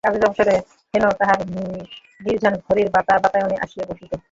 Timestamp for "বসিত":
3.89-4.11